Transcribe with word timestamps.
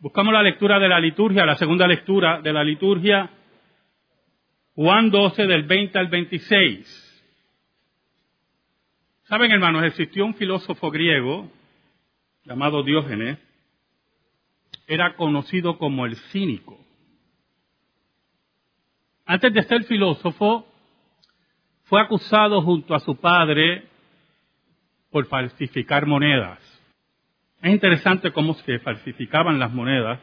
Buscamos 0.00 0.32
la 0.32 0.44
lectura 0.44 0.78
de 0.78 0.88
la 0.88 1.00
liturgia, 1.00 1.44
la 1.44 1.56
segunda 1.56 1.88
lectura 1.88 2.40
de 2.40 2.52
la 2.52 2.62
liturgia, 2.62 3.30
Juan 4.76 5.10
12 5.10 5.44
del 5.44 5.64
20 5.64 5.98
al 5.98 6.06
26. 6.06 7.08
Saben, 9.24 9.50
hermanos, 9.50 9.82
existió 9.82 10.24
un 10.24 10.34
filósofo 10.34 10.92
griego 10.92 11.50
llamado 12.44 12.84
Diógenes, 12.84 13.38
era 14.86 15.16
conocido 15.16 15.78
como 15.78 16.06
el 16.06 16.14
cínico. 16.30 16.78
Antes 19.26 19.52
de 19.52 19.64
ser 19.64 19.82
filósofo, 19.82 20.64
fue 21.86 22.00
acusado 22.00 22.62
junto 22.62 22.94
a 22.94 23.00
su 23.00 23.16
padre 23.16 23.88
por 25.10 25.26
falsificar 25.26 26.06
monedas. 26.06 26.67
Es 27.60 27.72
interesante 27.72 28.30
cómo 28.32 28.54
se 28.54 28.78
falsificaban 28.78 29.58
las 29.58 29.72
monedas 29.72 30.20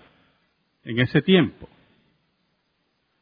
en 0.85 0.99
ese 0.99 1.21
tiempo. 1.21 1.67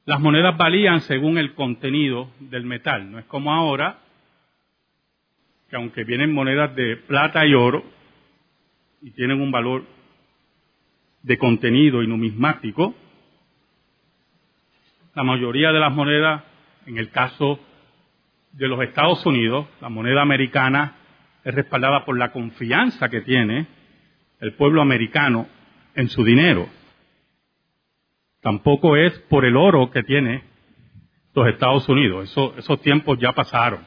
Las 0.06 0.20
monedas 0.20 0.56
valían 0.58 1.02
según 1.02 1.38
el 1.38 1.54
contenido 1.56 2.30
del 2.40 2.66
metal, 2.66 3.10
no 3.10 3.20
es 3.20 3.26
como 3.26 3.54
ahora, 3.54 4.00
que 5.70 5.78
aunque 5.78 6.04
vienen 6.04 6.34
monedas 6.34 6.76
de 6.76 6.98
plata 6.98 7.46
y 7.48 7.54
oro 7.54 7.84
y 9.02 9.12
tienen 9.12 9.42
un 9.42 9.52
valor 9.52 9.86
de 11.24 11.38
contenido 11.38 12.04
y 12.04 12.08
numismático, 12.08 12.94
la 15.16 15.24
mayoría 15.24 15.72
de 15.72 15.80
las 15.80 15.94
monedas, 15.94 16.44
en 16.86 16.98
el 16.98 17.10
caso 17.10 17.60
de 18.52 18.68
los 18.68 18.82
Estados 18.82 19.26
Unidos, 19.26 19.68
la 19.82 19.90
moneda 19.90 20.22
americana 20.22 20.98
es 21.44 21.56
respaldada 21.56 22.06
por 22.06 22.18
la 22.18 22.32
confianza 22.32 23.10
que 23.10 23.22
tiene 23.22 23.68
el 24.44 24.54
pueblo 24.56 24.82
americano 24.82 25.48
en 25.96 26.10
su 26.10 26.22
dinero. 26.22 26.68
Tampoco 28.42 28.98
es 28.98 29.18
por 29.30 29.46
el 29.46 29.56
oro 29.56 29.90
que 29.90 30.04
tiene 30.04 30.44
los 31.34 31.48
Estados 31.48 31.88
Unidos. 31.88 32.36
esos 32.58 32.82
tiempos 32.82 33.18
ya 33.20 33.32
pasaron. 33.32 33.86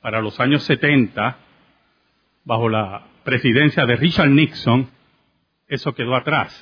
Para 0.00 0.22
los 0.22 0.40
años 0.40 0.62
70, 0.62 1.36
bajo 2.44 2.70
la 2.70 3.06
presidencia 3.22 3.84
de 3.84 3.96
Richard 3.96 4.30
Nixon, 4.30 4.88
eso 5.68 5.94
quedó 5.94 6.16
atrás. 6.16 6.54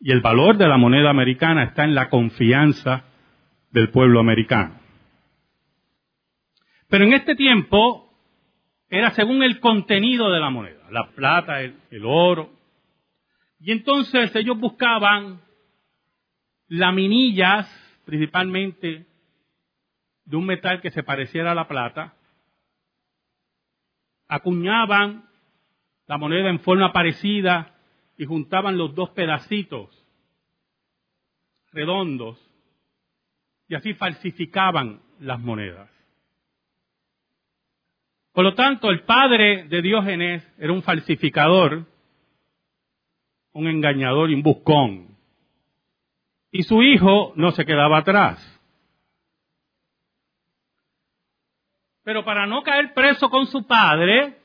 Y 0.00 0.10
el 0.10 0.20
valor 0.20 0.56
de 0.56 0.66
la 0.66 0.78
moneda 0.78 1.10
americana 1.10 1.62
está 1.62 1.84
en 1.84 1.94
la 1.94 2.10
confianza 2.10 3.04
del 3.70 3.90
pueblo 3.90 4.18
americano. 4.18 4.80
Pero 6.88 7.04
en 7.04 7.12
este 7.12 7.36
tiempo 7.36 8.13
era 8.94 9.10
según 9.10 9.42
el 9.42 9.58
contenido 9.58 10.30
de 10.30 10.38
la 10.38 10.50
moneda, 10.50 10.88
la 10.90 11.10
plata, 11.10 11.60
el, 11.62 12.04
oro. 12.04 12.52
Y 13.58 13.72
entonces 13.72 14.34
ellos 14.36 14.58
buscaban 14.58 15.40
laminillas, 16.68 17.68
principalmente 18.04 19.06
de 20.24 20.36
un 20.36 20.46
metal 20.46 20.80
que 20.80 20.92
se 20.92 21.02
pareciera 21.02 21.52
a 21.52 21.54
la 21.56 21.66
plata, 21.66 22.14
acuñaban 24.28 25.28
la 26.06 26.16
moneda 26.16 26.48
en 26.48 26.60
forma 26.60 26.92
parecida 26.92 27.74
y 28.16 28.26
juntaban 28.26 28.78
los 28.78 28.94
dos 28.94 29.10
pedacitos 29.10 29.90
redondos 31.72 32.38
y 33.66 33.74
así 33.74 33.92
falsificaban 33.94 35.02
las 35.18 35.40
monedas. 35.40 35.90
Por 38.34 38.44
lo 38.44 38.54
tanto, 38.54 38.90
el 38.90 39.04
padre 39.04 39.68
de 39.68 39.80
Diógenes 39.80 40.44
era 40.58 40.72
un 40.72 40.82
falsificador, 40.82 41.86
un 43.52 43.68
engañador 43.68 44.30
y 44.30 44.34
un 44.34 44.42
buscón. 44.42 45.16
Y 46.50 46.64
su 46.64 46.82
hijo 46.82 47.32
no 47.36 47.52
se 47.52 47.64
quedaba 47.64 47.98
atrás. 47.98 48.50
Pero 52.02 52.24
para 52.24 52.44
no 52.46 52.64
caer 52.64 52.92
preso 52.92 53.30
con 53.30 53.46
su 53.46 53.68
padre, 53.68 54.36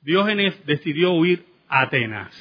Diógenes 0.00 0.66
decidió 0.66 1.12
huir 1.12 1.46
a 1.68 1.82
Atenas 1.82 2.34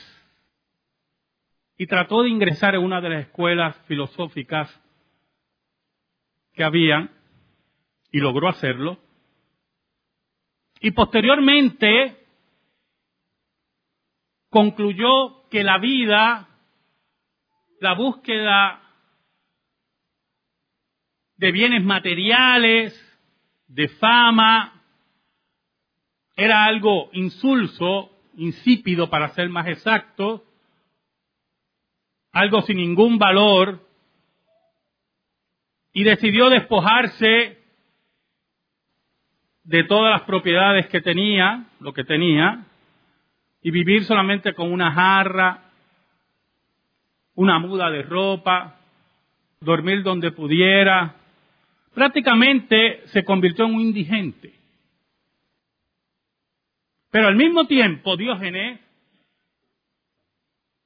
y 1.78 1.86
trató 1.86 2.24
de 2.24 2.30
ingresar 2.30 2.74
en 2.74 2.82
una 2.82 3.00
de 3.00 3.10
las 3.10 3.26
escuelas 3.28 3.78
filosóficas 3.86 4.82
que 6.54 6.64
había 6.64 7.12
y 8.12 8.20
logró 8.20 8.50
hacerlo. 8.50 8.98
Y 10.80 10.92
posteriormente 10.92 12.18
concluyó 14.50 15.48
que 15.50 15.64
la 15.64 15.78
vida, 15.78 16.48
la 17.80 17.94
búsqueda 17.94 18.82
de 21.36 21.52
bienes 21.52 21.84
materiales, 21.84 22.94
de 23.68 23.88
fama, 23.90 24.84
era 26.36 26.66
algo 26.66 27.10
insulso, 27.14 28.12
insípido 28.36 29.10
para 29.10 29.30
ser 29.30 29.50
más 29.50 29.68
exacto, 29.68 30.44
algo 32.32 32.62
sin 32.62 32.78
ningún 32.78 33.18
valor, 33.18 33.88
y 35.92 36.04
decidió 36.04 36.50
despojarse 36.50 37.57
de 39.68 39.84
todas 39.84 40.12
las 40.12 40.22
propiedades 40.22 40.88
que 40.88 41.02
tenía, 41.02 41.66
lo 41.82 41.94
que 41.94 42.06
tenía, 42.06 42.64
y 43.62 43.70
vivir 43.70 44.06
solamente 44.06 44.54
con 44.54 44.72
una 44.72 44.94
jarra, 44.94 45.66
una 47.36 47.60
muda 47.60 47.92
de 47.92 48.02
ropa, 48.02 48.78
dormir 49.60 50.04
donde 50.04 50.32
pudiera. 50.32 51.16
Prácticamente 51.94 53.02
se 53.08 53.26
convirtió 53.26 53.66
en 53.66 53.76
un 53.76 53.82
indigente. 53.82 54.54
Pero 57.12 57.28
al 57.28 57.36
mismo 57.36 57.68
tiempo, 57.68 58.16
Diógenes 58.16 58.80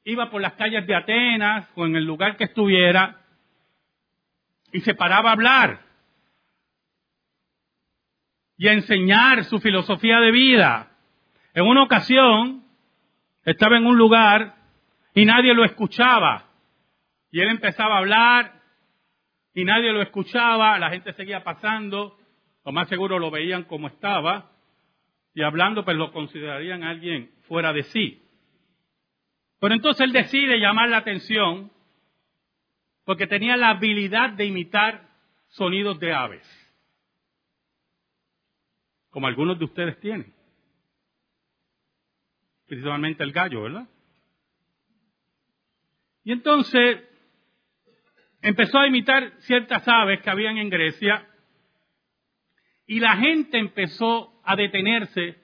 iba 0.06 0.31
por 0.31 0.41
las 0.41 0.53
calles 0.53 0.88
de 0.88 0.96
Atenas 0.96 1.70
o 1.75 1.86
en 1.86 1.96
el 1.96 2.06
lugar 2.06 2.36
que 2.36 2.46
estuviera 2.46 3.22
y 4.72 4.81
se 4.81 4.96
paraba 4.96 5.30
a 5.30 5.34
hablar 5.34 5.91
y 8.61 8.67
a 8.67 8.73
enseñar 8.73 9.44
su 9.45 9.57
filosofía 9.57 10.19
de 10.19 10.29
vida. 10.29 10.91
En 11.55 11.66
una 11.66 11.81
ocasión 11.81 12.63
estaba 13.44 13.75
en 13.75 13.88
un 13.88 13.97
lugar 13.97 14.53
y 15.16 15.25
nadie 15.25 15.55
lo 15.55 15.66
escuchaba. 15.66 16.45
Y 17.31 17.41
él 17.41 17.49
empezaba 17.49 17.95
a 17.95 17.97
hablar 17.97 18.61
y 19.55 19.66
nadie 19.66 19.91
lo 19.91 20.03
escuchaba, 20.03 20.77
la 20.77 20.91
gente 20.91 21.11
seguía 21.13 21.44
pasando, 21.44 22.19
lo 22.63 22.72
más 22.72 22.88
seguro 22.88 23.17
lo 23.17 23.31
veían 23.31 23.63
como 23.63 23.88
estaba, 23.88 24.51
y 25.33 25.41
hablando, 25.41 25.83
pues 25.83 25.97
lo 25.97 26.11
considerarían 26.11 26.83
alguien 26.83 27.31
fuera 27.47 27.73
de 27.73 27.81
sí. 27.81 28.22
Pero 29.59 29.73
entonces 29.73 30.05
él 30.05 30.11
decide 30.11 30.59
llamar 30.59 30.88
la 30.89 30.97
atención 30.97 31.72
porque 33.05 33.25
tenía 33.25 33.57
la 33.57 33.69
habilidad 33.69 34.29
de 34.33 34.45
imitar 34.45 35.09
sonidos 35.47 35.99
de 35.99 36.13
aves, 36.13 36.60
como 39.11 39.27
algunos 39.27 39.59
de 39.59 39.66
ustedes 39.66 39.99
tienen, 39.99 40.33
principalmente 42.66 43.23
el 43.23 43.33
gallo, 43.33 43.63
¿verdad? 43.63 43.88
Y 46.23 46.31
entonces 46.31 47.03
empezó 48.41 48.79
a 48.79 48.88
imitar 48.88 49.33
ciertas 49.41 49.88
aves 49.88 50.22
que 50.22 50.29
habían 50.29 50.57
en 50.57 50.69
Grecia 50.69 51.27
y 52.88 52.99
la 52.99 53.17
gente 53.17 53.57
empezó 53.57 54.41
a 54.44 54.55
detenerse 54.55 55.38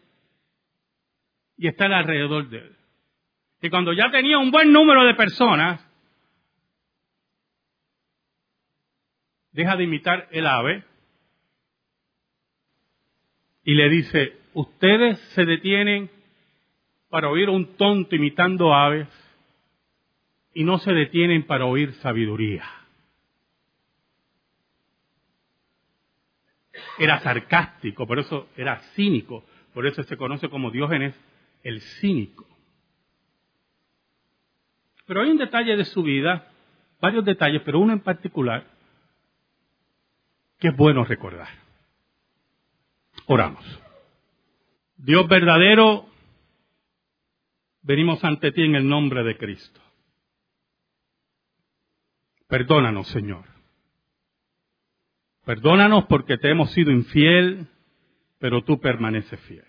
y 1.58 1.68
estar 1.68 1.92
alrededor 1.92 2.50
de 2.50 2.60
él. 2.60 2.78
Y 3.62 3.70
cuando 3.70 3.92
ya 3.92 4.10
tenía 4.12 4.38
un 4.38 4.52
buen 4.52 4.72
número 4.72 5.04
de 5.04 5.16
personas, 5.16 5.86
deja 9.52 9.76
de 9.76 9.84
imitar 9.84 10.28
el 10.32 10.46
ave 10.46 10.87
y 13.68 13.74
le 13.74 13.90
dice, 13.90 14.38
ustedes 14.54 15.20
se 15.36 15.44
detienen 15.44 16.10
para 17.10 17.30
oír 17.30 17.50
un 17.50 17.76
tonto 17.76 18.16
imitando 18.16 18.74
aves 18.74 19.10
y 20.54 20.64
no 20.64 20.78
se 20.78 20.94
detienen 20.94 21.46
para 21.46 21.66
oír 21.66 21.92
sabiduría. 21.96 22.64
era 26.98 27.20
sarcástico, 27.20 28.08
por 28.08 28.20
eso 28.20 28.48
era 28.56 28.80
cínico, 28.96 29.44
por 29.74 29.86
eso 29.86 30.02
se 30.04 30.16
conoce 30.16 30.48
como 30.48 30.72
Diógenes 30.72 31.14
el 31.62 31.82
cínico. 31.82 32.48
Pero 35.06 35.24
hay 35.24 35.32
un 35.32 35.38
detalle 35.38 35.76
de 35.76 35.84
su 35.84 36.04
vida, 36.04 36.50
varios 37.02 37.26
detalles, 37.26 37.62
pero 37.66 37.80
uno 37.80 37.92
en 37.92 38.00
particular, 38.00 38.66
que 40.58 40.70
es 40.70 40.78
bueno 40.78 41.04
recordar. 41.04 41.67
Oramos. 43.26 43.66
Dios 44.98 45.28
verdadero, 45.28 46.08
venimos 47.82 48.24
ante 48.24 48.52
ti 48.52 48.64
en 48.64 48.76
el 48.76 48.88
nombre 48.88 49.24
de 49.24 49.38
Cristo. 49.38 49.82
Perdónanos, 52.48 53.08
Señor. 53.10 53.46
Perdónanos 55.46 56.06
porque 56.06 56.38
te 56.38 56.50
hemos 56.50 56.72
sido 56.72 56.92
infiel, 56.92 57.68
pero 58.40 58.64
tú 58.64 58.80
permaneces 58.80 59.40
fiel. 59.42 59.66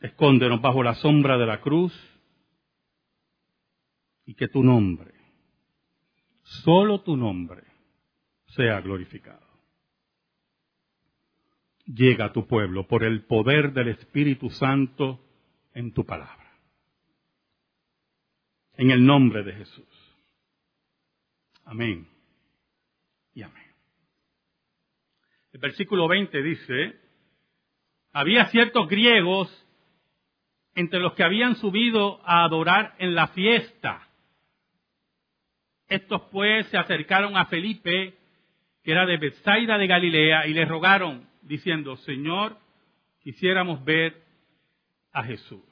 Escóndenos 0.00 0.60
bajo 0.60 0.82
la 0.82 0.94
sombra 0.94 1.38
de 1.38 1.46
la 1.46 1.60
cruz 1.60 1.92
y 4.26 4.34
que 4.34 4.48
tu 4.48 4.62
nombre, 4.62 5.14
solo 6.42 7.00
tu 7.00 7.16
nombre, 7.16 7.64
sea 8.48 8.80
glorificado. 8.80 9.47
Llega 11.92 12.26
a 12.26 12.32
tu 12.32 12.46
pueblo 12.46 12.86
por 12.86 13.02
el 13.02 13.24
poder 13.24 13.72
del 13.72 13.88
Espíritu 13.88 14.50
Santo 14.50 15.24
en 15.72 15.92
tu 15.94 16.04
palabra. 16.04 16.52
En 18.76 18.90
el 18.90 19.04
nombre 19.04 19.42
de 19.42 19.54
Jesús. 19.54 20.16
Amén. 21.64 22.06
Y 23.34 23.42
amén. 23.42 23.64
El 25.52 25.60
versículo 25.60 26.08
20 26.08 26.42
dice, 26.42 27.00
había 28.12 28.46
ciertos 28.46 28.88
griegos 28.88 29.48
entre 30.74 31.00
los 31.00 31.14
que 31.14 31.24
habían 31.24 31.56
subido 31.56 32.20
a 32.24 32.44
adorar 32.44 32.94
en 32.98 33.14
la 33.14 33.28
fiesta. 33.28 34.08
Estos 35.88 36.22
pues 36.30 36.66
se 36.68 36.78
acercaron 36.78 37.36
a 37.36 37.46
Felipe, 37.46 38.16
que 38.82 38.92
era 38.92 39.06
de 39.06 39.16
Bethsaida 39.16 39.78
de 39.78 39.86
Galilea, 39.86 40.46
y 40.46 40.54
le 40.54 40.64
rogaron, 40.64 41.27
diciendo, 41.42 41.96
Señor, 41.96 42.58
quisiéramos 43.20 43.84
ver 43.84 44.22
a 45.12 45.22
Jesús. 45.24 45.64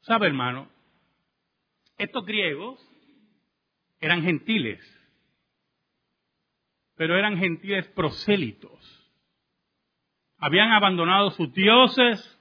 ¿Sabe, 0.00 0.26
hermano? 0.26 0.68
Estos 1.98 2.24
griegos 2.24 2.80
eran 4.00 4.22
gentiles, 4.22 4.80
pero 6.94 7.16
eran 7.16 7.38
gentiles 7.38 7.88
prosélitos. 7.88 8.72
Habían 10.38 10.70
abandonado 10.70 11.30
sus 11.30 11.52
dioses, 11.52 12.38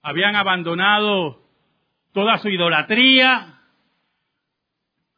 habían 0.00 0.36
abandonado 0.36 1.42
toda 2.12 2.38
su 2.38 2.48
idolatría, 2.48 3.57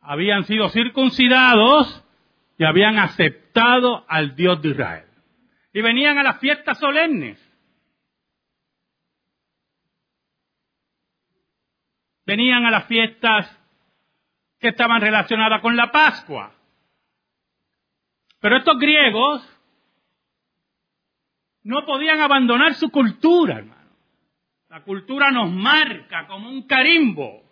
habían 0.00 0.44
sido 0.44 0.68
circuncidados 0.70 2.04
y 2.58 2.64
habían 2.64 2.98
aceptado 2.98 4.04
al 4.08 4.34
Dios 4.34 4.60
de 4.62 4.68
Israel. 4.70 5.06
Y 5.72 5.80
venían 5.82 6.18
a 6.18 6.22
las 6.22 6.38
fiestas 6.40 6.78
solemnes. 6.78 7.38
Venían 12.26 12.64
a 12.64 12.70
las 12.70 12.86
fiestas 12.86 13.58
que 14.58 14.68
estaban 14.68 15.00
relacionadas 15.00 15.60
con 15.62 15.76
la 15.76 15.90
Pascua. 15.90 16.52
Pero 18.40 18.56
estos 18.56 18.78
griegos 18.78 19.42
no 21.62 21.84
podían 21.84 22.20
abandonar 22.20 22.74
su 22.74 22.90
cultura, 22.90 23.58
hermano. 23.58 23.90
La 24.68 24.82
cultura 24.82 25.30
nos 25.30 25.50
marca 25.50 26.26
como 26.26 26.48
un 26.48 26.66
carimbo. 26.66 27.42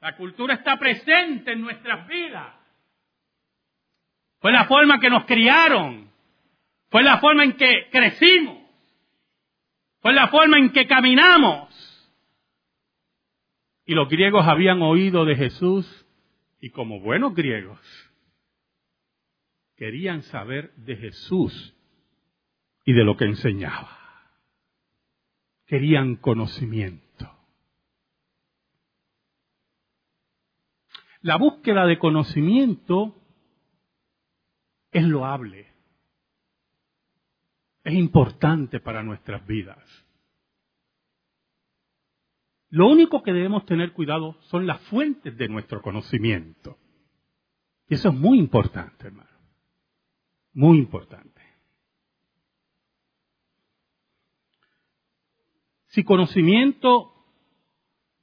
La 0.00 0.16
cultura 0.16 0.54
está 0.54 0.78
presente 0.78 1.52
en 1.52 1.60
nuestras 1.60 2.06
vidas. 2.08 2.54
Fue 4.40 4.52
la 4.52 4.64
forma 4.66 4.98
que 4.98 5.10
nos 5.10 5.24
criaron. 5.26 6.10
Fue 6.90 7.02
la 7.02 7.18
forma 7.18 7.44
en 7.44 7.52
que 7.56 7.88
crecimos. 7.90 8.58
Fue 10.00 10.12
la 10.12 10.28
forma 10.28 10.58
en 10.58 10.72
que 10.72 10.86
caminamos. 10.86 11.68
Y 13.84 13.94
los 13.94 14.08
griegos 14.08 14.46
habían 14.46 14.80
oído 14.82 15.24
de 15.24 15.36
Jesús 15.36 16.06
y 16.60 16.70
como 16.70 17.00
buenos 17.00 17.34
griegos 17.34 17.80
querían 19.76 20.22
saber 20.24 20.74
de 20.76 20.96
Jesús 20.96 21.74
y 22.84 22.92
de 22.92 23.04
lo 23.04 23.16
que 23.16 23.24
enseñaba 23.24 24.00
querían 25.70 26.16
conocimiento. 26.16 27.09
La 31.22 31.36
búsqueda 31.36 31.86
de 31.86 31.98
conocimiento 31.98 33.14
es 34.90 35.04
loable, 35.04 35.66
es 37.84 37.94
importante 37.94 38.80
para 38.80 39.02
nuestras 39.02 39.46
vidas. 39.46 39.78
Lo 42.70 42.88
único 42.88 43.22
que 43.22 43.32
debemos 43.32 43.66
tener 43.66 43.92
cuidado 43.92 44.40
son 44.42 44.66
las 44.66 44.80
fuentes 44.82 45.36
de 45.36 45.48
nuestro 45.48 45.82
conocimiento. 45.82 46.78
Y 47.88 47.94
eso 47.94 48.10
es 48.10 48.14
muy 48.14 48.38
importante, 48.38 49.08
hermano. 49.08 49.28
Muy 50.52 50.78
importante. 50.78 51.40
Si 55.88 56.04
conocimiento 56.04 57.12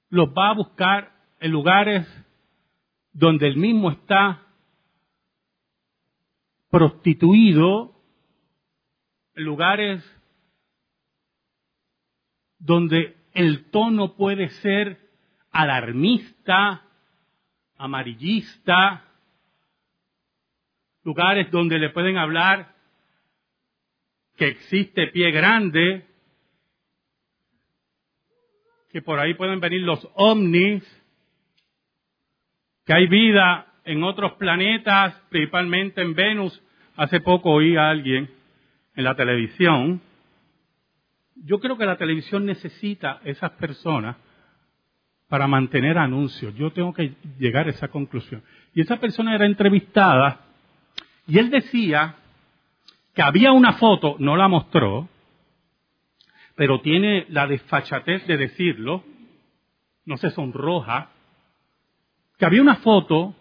los 0.09 0.29
va 0.29 0.51
a 0.51 0.55
buscar 0.55 1.11
en 1.41 1.51
lugares 1.51 2.07
donde 3.17 3.47
el 3.47 3.57
mismo 3.57 3.89
está 3.89 4.43
prostituido, 6.69 7.95
lugares 9.33 10.03
donde 12.59 13.17
el 13.33 13.71
tono 13.71 14.15
puede 14.15 14.49
ser 14.61 14.99
alarmista, 15.49 16.85
amarillista, 17.77 19.03
lugares 21.03 21.49
donde 21.49 21.79
le 21.79 21.89
pueden 21.89 22.17
hablar 22.17 22.75
que 24.35 24.49
existe 24.49 25.07
pie 25.07 25.31
grande, 25.31 26.05
que 28.91 29.01
por 29.01 29.19
ahí 29.19 29.33
pueden 29.33 29.59
venir 29.59 29.81
los 29.81 30.07
ovnis, 30.13 30.83
que 32.87 32.93
hay 32.93 33.07
vida 33.07 33.67
en 33.83 34.03
otros 34.03 34.33
planetas, 34.33 35.13
principalmente 35.29 36.01
en 36.01 36.15
Venus. 36.15 36.63
Hace 36.95 37.19
poco 37.19 37.51
oí 37.51 37.75
a 37.75 37.89
alguien 37.89 38.31
en 38.95 39.03
la 39.03 39.13
televisión. 39.13 40.01
Yo 41.35 41.59
creo 41.59 41.77
que 41.77 41.85
la 41.85 41.97
televisión 41.97 42.45
necesita 42.45 43.19
esas 43.25 43.51
personas 43.51 44.15
para 45.27 45.47
mantener 45.47 45.97
anuncios. 45.97 46.55
Yo 46.55 46.71
tengo 46.71 46.93
que 46.93 47.13
llegar 47.37 47.67
a 47.67 47.71
esa 47.71 47.89
conclusión. 47.89 48.41
Y 48.73 48.81
esa 48.81 48.97
persona 48.97 49.35
era 49.35 49.45
entrevistada 49.45 50.45
y 51.27 51.39
él 51.39 51.49
decía 51.49 52.15
que 53.13 53.21
había 53.21 53.51
una 53.51 53.73
foto, 53.73 54.15
no 54.19 54.37
la 54.37 54.47
mostró, 54.47 55.09
pero 56.55 56.79
tiene 56.79 57.25
la 57.29 57.47
desfachatez 57.47 58.25
de 58.27 58.37
decirlo, 58.37 59.03
no 60.05 60.15
se 60.15 60.29
sonroja, 60.29 61.09
que 62.37 62.45
había 62.45 62.61
una 62.61 62.75
foto 62.77 63.35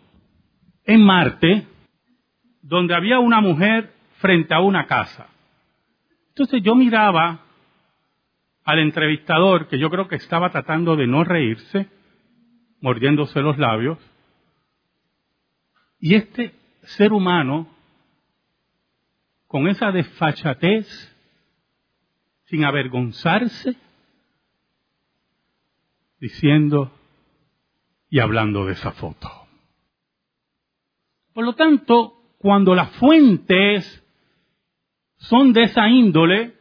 en 0.84 1.02
Marte 1.02 1.66
donde 2.62 2.94
había 2.94 3.18
una 3.18 3.40
mujer 3.40 3.92
frente 4.18 4.54
a 4.54 4.60
una 4.60 4.86
casa. 4.86 5.28
Entonces 6.28 6.62
yo 6.62 6.74
miraba 6.74 7.44
al 8.64 8.80
entrevistador, 8.80 9.68
que 9.68 9.78
yo 9.78 9.90
creo 9.90 10.08
que 10.08 10.16
estaba 10.16 10.50
tratando 10.50 10.96
de 10.96 11.06
no 11.06 11.22
reírse, 11.22 11.88
mordiéndose 12.80 13.40
los 13.40 13.56
labios, 13.58 13.98
y 16.00 16.14
este 16.14 16.54
ser 16.82 17.12
humano, 17.12 17.68
con 19.46 19.68
esa 19.68 19.92
desfachatez, 19.92 20.86
sin 22.46 22.64
avergonzarse, 22.64 23.76
diciendo 26.18 26.92
y 28.16 28.18
hablando 28.18 28.64
de 28.64 28.73
esa 28.73 28.92
foto. 28.92 29.30
Por 31.35 31.44
lo 31.44 31.54
tanto, 31.54 32.14
cuando 32.38 32.75
las 32.75 32.90
fuentes 32.96 34.02
son 35.18 35.52
de 35.52 35.64
esa 35.64 35.87
índole, 35.90 36.54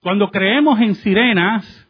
cuando 0.00 0.30
creemos 0.30 0.78
en 0.78 0.94
sirenas, 0.94 1.88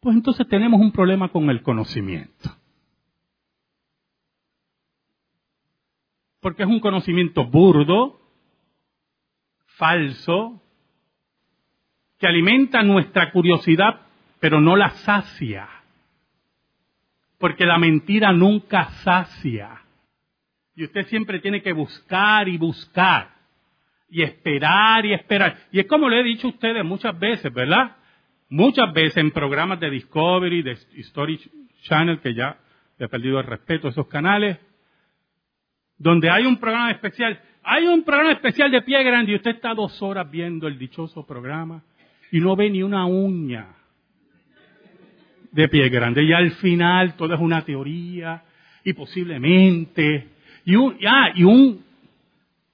pues 0.00 0.16
entonces 0.16 0.48
tenemos 0.48 0.80
un 0.80 0.90
problema 0.90 1.28
con 1.30 1.48
el 1.48 1.62
conocimiento. 1.62 2.50
porque 6.40 6.62
es 6.62 6.68
un 6.68 6.78
conocimiento 6.78 7.44
burdo, 7.44 8.20
falso, 9.76 10.62
que 12.18 12.26
alimenta 12.26 12.82
nuestra 12.82 13.30
curiosidad, 13.30 14.00
pero 14.40 14.60
no 14.60 14.76
la 14.76 14.90
sacia. 14.90 15.68
Porque 17.38 17.64
la 17.64 17.78
mentira 17.78 18.32
nunca 18.32 18.90
sacia. 19.04 19.82
Y 20.74 20.84
usted 20.84 21.06
siempre 21.06 21.40
tiene 21.40 21.62
que 21.62 21.72
buscar 21.72 22.48
y 22.48 22.58
buscar. 22.58 23.30
Y 24.10 24.22
esperar 24.22 25.06
y 25.06 25.12
esperar. 25.12 25.56
Y 25.70 25.80
es 25.80 25.86
como 25.86 26.08
le 26.08 26.20
he 26.20 26.24
dicho 26.24 26.48
a 26.48 26.50
ustedes 26.50 26.84
muchas 26.84 27.16
veces, 27.18 27.52
¿verdad? 27.52 27.96
Muchas 28.48 28.92
veces 28.92 29.18
en 29.18 29.30
programas 29.30 29.78
de 29.78 29.90
Discovery, 29.90 30.62
de 30.62 30.72
Story 30.72 31.38
Channel, 31.82 32.20
que 32.20 32.34
ya 32.34 32.58
he 32.98 33.06
perdido 33.06 33.38
el 33.38 33.46
respeto 33.46 33.86
a 33.86 33.90
esos 33.90 34.08
canales, 34.08 34.58
donde 35.96 36.30
hay 36.30 36.46
un 36.46 36.58
programa 36.58 36.90
especial. 36.90 37.40
Hay 37.62 37.86
un 37.86 38.02
programa 38.02 38.32
especial 38.32 38.70
de 38.70 38.82
pie 38.82 39.04
grande 39.04 39.32
y 39.32 39.36
usted 39.36 39.50
está 39.52 39.74
dos 39.74 40.00
horas 40.02 40.28
viendo 40.28 40.66
el 40.66 40.78
dichoso 40.78 41.24
programa 41.24 41.82
y 42.30 42.40
no 42.40 42.56
ve 42.56 42.70
ni 42.70 42.82
una 42.82 43.06
uña 43.06 43.74
de 45.50 45.68
pie 45.68 45.88
grande. 45.88 46.22
Y 46.22 46.32
al 46.32 46.52
final 46.52 47.14
todo 47.14 47.34
es 47.34 47.40
una 47.40 47.64
teoría 47.64 48.44
y 48.84 48.92
posiblemente, 48.92 50.28
y 50.64 50.76
un, 50.76 50.98
ah, 51.06 51.30
y 51.34 51.44
un 51.44 51.84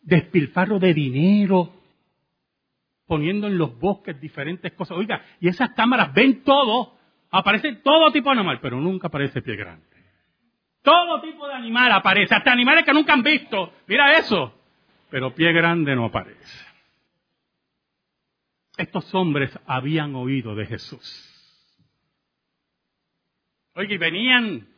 despilfarro 0.02 0.78
de 0.78 0.92
dinero 0.94 1.72
poniendo 3.06 3.46
en 3.46 3.58
los 3.58 3.78
bosques 3.78 4.20
diferentes 4.20 4.72
cosas. 4.72 4.96
Oiga, 4.96 5.22
y 5.40 5.48
esas 5.48 5.70
cámaras 5.70 6.12
ven 6.12 6.42
todo, 6.42 6.94
aparece 7.30 7.74
todo 7.76 8.10
tipo 8.12 8.30
de 8.30 8.38
animal, 8.38 8.58
pero 8.60 8.80
nunca 8.80 9.08
aparece 9.08 9.42
pie 9.42 9.56
grande. 9.56 9.84
Todo 10.82 11.20
tipo 11.22 11.46
de 11.48 11.54
animal 11.54 11.92
aparece, 11.92 12.34
hasta 12.34 12.52
animales 12.52 12.84
que 12.84 12.92
nunca 12.92 13.14
han 13.14 13.22
visto. 13.22 13.72
Mira 13.86 14.18
eso. 14.18 14.54
Pero 15.10 15.34
pie 15.34 15.52
grande 15.52 15.94
no 15.94 16.06
aparece. 16.06 16.73
Estos 18.76 19.14
hombres 19.14 19.56
habían 19.66 20.14
oído 20.14 20.54
de 20.54 20.66
Jesús. 20.66 21.30
Oye, 23.74 23.94
y 23.94 23.98
venían 23.98 24.68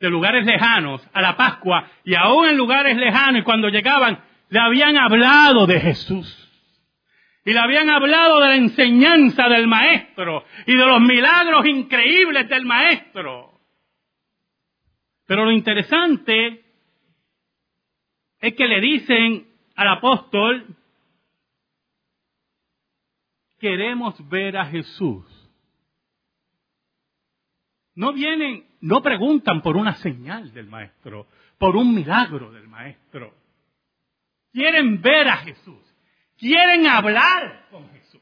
de 0.00 0.10
lugares 0.10 0.46
lejanos 0.46 1.06
a 1.12 1.20
la 1.20 1.36
Pascua 1.36 1.90
y 2.04 2.14
aún 2.14 2.48
en 2.48 2.56
lugares 2.56 2.96
lejanos 2.96 3.40
y 3.40 3.44
cuando 3.44 3.68
llegaban 3.68 4.22
le 4.50 4.60
habían 4.60 4.96
hablado 4.96 5.66
de 5.66 5.80
Jesús. 5.80 6.44
Y 7.44 7.52
le 7.52 7.58
habían 7.58 7.88
hablado 7.90 8.40
de 8.40 8.48
la 8.48 8.56
enseñanza 8.56 9.48
del 9.48 9.66
maestro 9.66 10.44
y 10.66 10.74
de 10.74 10.86
los 10.86 11.00
milagros 11.00 11.66
increíbles 11.66 12.48
del 12.48 12.64
maestro. 12.64 13.52
Pero 15.26 15.44
lo 15.44 15.52
interesante 15.52 16.64
es 18.40 18.54
que 18.54 18.66
le 18.66 18.80
dicen 18.80 19.46
al 19.76 19.88
apóstol, 19.88 20.77
queremos 23.58 24.16
ver 24.28 24.56
a 24.56 24.66
Jesús. 24.66 25.24
No 27.94 28.12
vienen, 28.12 28.64
no 28.80 29.02
preguntan 29.02 29.60
por 29.60 29.76
una 29.76 29.94
señal 29.96 30.52
del 30.52 30.68
maestro, 30.68 31.26
por 31.58 31.76
un 31.76 31.94
milagro 31.94 32.52
del 32.52 32.68
maestro. 32.68 33.34
Quieren 34.52 35.02
ver 35.02 35.28
a 35.28 35.38
Jesús. 35.38 35.78
Quieren 36.36 36.86
hablar 36.86 37.66
con 37.70 37.88
Jesús. 37.90 38.20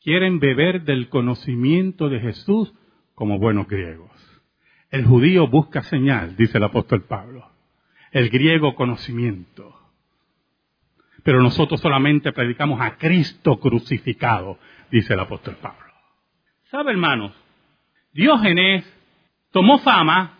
Quieren 0.00 0.40
beber 0.40 0.82
del 0.82 1.08
conocimiento 1.08 2.08
de 2.08 2.20
Jesús 2.20 2.74
como 3.14 3.38
buenos 3.38 3.68
griegos. 3.68 4.10
El 4.90 5.06
judío 5.06 5.46
busca 5.46 5.82
señal, 5.82 6.36
dice 6.36 6.58
el 6.58 6.64
apóstol 6.64 7.04
Pablo. 7.04 7.48
El 8.10 8.30
griego 8.30 8.74
conocimiento. 8.74 9.83
Pero 11.24 11.42
nosotros 11.42 11.80
solamente 11.80 12.32
predicamos 12.32 12.80
a 12.80 12.96
Cristo 12.96 13.58
crucificado, 13.58 14.58
dice 14.90 15.14
el 15.14 15.20
apóstol 15.20 15.56
Pablo. 15.60 15.92
¿Sabe, 16.64 16.92
hermanos? 16.92 17.32
Diógenes 18.12 18.84
tomó 19.50 19.78
fama. 19.78 20.38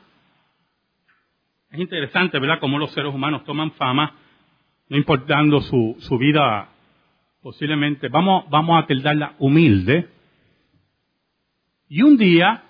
Es 1.70 1.80
interesante, 1.80 2.38
¿verdad?, 2.38 2.60
cómo 2.60 2.78
los 2.78 2.92
seres 2.92 3.12
humanos 3.12 3.44
toman 3.44 3.72
fama, 3.72 4.14
no 4.88 4.96
importando 4.96 5.60
su, 5.60 5.96
su 5.98 6.18
vida 6.18 6.68
posiblemente, 7.40 8.08
vamos, 8.08 8.48
vamos 8.50 8.82
a 8.82 8.86
tildarla 8.86 9.34
humilde. 9.38 10.08
Y 11.88 12.02
un 12.02 12.16
día 12.16 12.62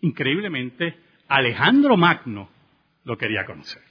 increíblemente, 0.00 0.98
Alejandro 1.28 1.96
Magno 1.96 2.48
lo 3.04 3.16
quería 3.16 3.44
conocer. 3.44 3.87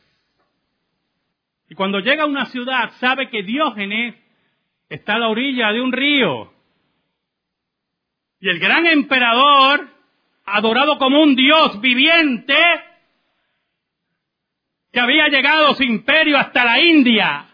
Y 1.69 1.75
cuando 1.75 1.99
llega 1.99 2.23
a 2.23 2.27
una 2.27 2.45
ciudad, 2.45 2.91
sabe 2.99 3.29
que 3.29 3.43
Diógenes 3.43 4.15
está 4.89 5.15
a 5.15 5.19
la 5.19 5.27
orilla 5.27 5.71
de 5.71 5.81
un 5.81 5.91
río. 5.91 6.53
Y 8.39 8.49
el 8.49 8.59
gran 8.59 8.85
emperador, 8.85 9.87
adorado 10.45 10.97
como 10.97 11.21
un 11.21 11.35
dios 11.35 11.81
viviente, 11.81 12.55
que 14.91 14.99
había 14.99 15.27
llegado 15.27 15.73
su 15.75 15.83
imperio 15.83 16.37
hasta 16.37 16.63
la 16.63 16.79
India, 16.79 17.47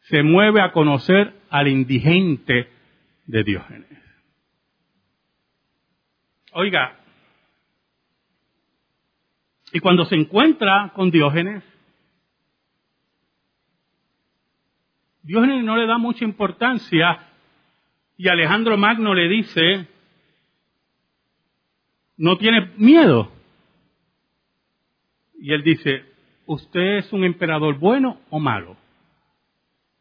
se 0.00 0.22
mueve 0.22 0.60
a 0.60 0.72
conocer 0.72 1.34
al 1.50 1.68
indigente 1.68 2.68
de 3.26 3.44
Diógenes. 3.44 3.88
Oiga, 6.52 6.98
y 9.72 9.80
cuando 9.80 10.04
se 10.04 10.14
encuentra 10.14 10.92
con 10.94 11.10
Diógenes, 11.10 11.64
Diógenes 15.24 15.64
no 15.64 15.76
le 15.76 15.86
da 15.86 15.98
mucha 15.98 16.24
importancia 16.24 17.18
y 18.16 18.28
Alejandro 18.28 18.76
Magno 18.76 19.14
le 19.14 19.28
dice, 19.28 19.88
no 22.16 22.36
tiene 22.38 22.70
miedo. 22.76 23.32
Y 25.40 25.52
él 25.52 25.62
dice, 25.62 26.04
¿usted 26.46 26.98
es 26.98 27.12
un 27.12 27.24
emperador 27.24 27.78
bueno 27.78 28.20
o 28.30 28.38
malo? 28.38 28.76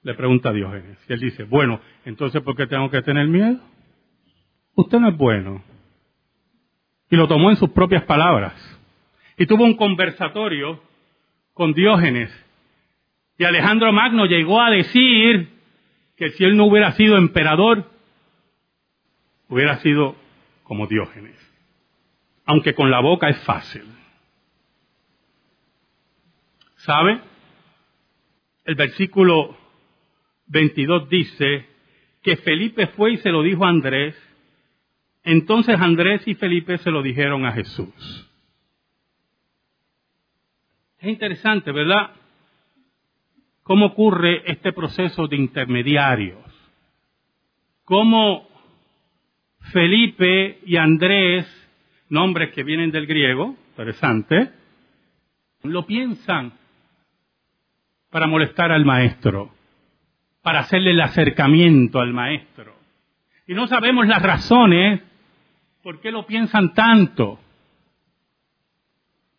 Le 0.03 0.13
pregunta 0.13 0.53
Diógenes. 0.53 0.99
Y 1.07 1.13
él 1.13 1.19
dice, 1.19 1.43
bueno, 1.43 1.79
entonces 2.05 2.41
¿por 2.43 2.55
qué 2.55 2.67
tengo 2.67 2.89
que 2.91 3.01
tener 3.01 3.27
miedo? 3.27 3.59
Usted 4.75 4.99
no 4.99 5.09
es 5.09 5.17
bueno 5.17 5.63
y 7.09 7.15
lo 7.15 7.27
tomó 7.27 7.49
en 7.49 7.55
sus 7.57 7.69
propias 7.69 8.03
palabras. 8.03 8.53
Y 9.37 9.45
tuvo 9.45 9.63
un 9.63 9.75
conversatorio 9.75 10.81
con 11.53 11.73
Diógenes. 11.73 12.31
Y 13.37 13.43
Alejandro 13.45 13.91
Magno 13.91 14.25
llegó 14.25 14.61
a 14.61 14.69
decir 14.69 15.49
que 16.15 16.29
si 16.31 16.43
él 16.43 16.55
no 16.55 16.65
hubiera 16.65 16.91
sido 16.93 17.17
emperador, 17.17 17.89
hubiera 19.49 19.77
sido 19.79 20.15
como 20.63 20.87
Diógenes. 20.87 21.35
Aunque 22.45 22.73
con 22.73 22.91
la 22.91 22.99
boca 22.99 23.29
es 23.29 23.37
fácil. 23.43 23.83
¿Sabe? 26.77 27.21
El 28.65 28.75
versículo 28.75 29.57
22 30.47 31.09
dice 31.09 31.67
que 32.21 32.37
Felipe 32.37 32.87
fue 32.87 33.13
y 33.13 33.17
se 33.17 33.29
lo 33.29 33.41
dijo 33.41 33.65
a 33.65 33.69
Andrés 33.69 34.15
entonces 35.23 35.79
Andrés 35.79 36.21
y 36.27 36.35
Felipe 36.35 36.77
se 36.79 36.91
lo 36.91 37.01
dijeron 37.01 37.45
a 37.45 37.53
Jesús. 37.53 38.29
Es 40.99 41.07
interesante, 41.07 41.71
¿verdad? 41.71 42.11
¿Cómo 43.63 43.87
ocurre 43.87 44.43
este 44.45 44.73
proceso 44.73 45.27
de 45.27 45.37
intermediarios? 45.37 46.43
¿Cómo 47.85 48.47
Felipe 49.71 50.59
y 50.65 50.77
Andrés, 50.77 51.47
nombres 52.09 52.51
que 52.53 52.63
vienen 52.63 52.91
del 52.91 53.07
griego, 53.07 53.55
interesante, 53.69 54.51
lo 55.63 55.85
piensan 55.85 56.53
para 58.09 58.27
molestar 58.27 58.71
al 58.71 58.85
maestro, 58.85 59.51
para 60.41 60.59
hacerle 60.59 60.91
el 60.91 61.01
acercamiento 61.01 61.99
al 61.99 62.13
maestro. 62.13 62.75
Y 63.47 63.53
no 63.53 63.67
sabemos 63.67 64.05
las 64.07 64.21
razones 64.21 65.01
¿Por 65.83 65.99
qué 65.99 66.11
lo 66.11 66.25
piensan 66.25 66.73
tanto? 66.73 67.39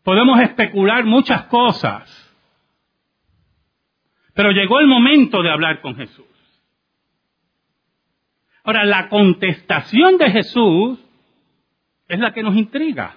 Podemos 0.03 0.39
especular 0.41 1.03
muchas 1.03 1.45
cosas, 1.45 2.24
pero 4.35 4.51
llegó 4.51 4.81
el 4.81 4.87
momento 4.87 5.41
de 5.41 5.49
hablar 5.49 5.81
con 5.81 5.95
Jesús. 5.95 6.25
Ahora, 8.65 8.83
la 8.83 9.07
contestación 9.07 10.17
de 10.17 10.29
Jesús 10.29 10.99
es 12.07 12.19
la 12.19 12.33
que 12.33 12.43
nos 12.43 12.55
intriga. 12.55 13.15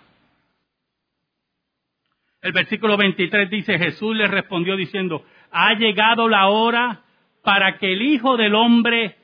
El 2.41 2.53
versículo 2.53 2.97
23 2.97 3.51
dice, 3.51 3.79
Jesús 3.79 4.15
le 4.15 4.29
respondió 4.29 4.77
diciendo, 4.77 5.25
ha 5.51 5.75
llegado 5.75 6.29
la 6.29 6.47
hora 6.49 7.03
para 7.43 7.79
que 7.79 7.95
el 7.95 8.03
Hijo 8.03 8.37
del 8.37 8.55
Hombre 8.55 9.17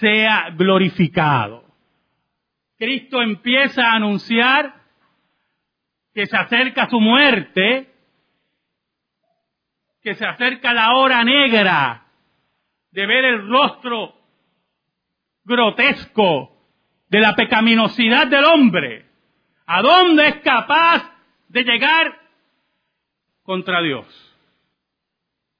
sea 0.00 0.50
glorificado. 0.50 1.64
Cristo 2.76 3.22
empieza 3.22 3.90
a 3.90 3.94
anunciar 3.96 4.74
que 6.12 6.26
se 6.26 6.36
acerca 6.36 6.90
su 6.90 7.00
muerte, 7.00 7.90
que 10.08 10.14
se 10.14 10.24
acerca 10.24 10.72
la 10.72 10.94
hora 10.94 11.22
negra 11.22 12.06
de 12.92 13.06
ver 13.06 13.26
el 13.26 13.46
rostro 13.46 14.14
grotesco 15.44 16.50
de 17.10 17.20
la 17.20 17.34
pecaminosidad 17.34 18.26
del 18.26 18.42
hombre. 18.46 19.04
¿A 19.66 19.82
dónde 19.82 20.28
es 20.28 20.36
capaz 20.36 21.12
de 21.48 21.62
llegar 21.62 22.18
contra 23.42 23.82
Dios? 23.82 24.06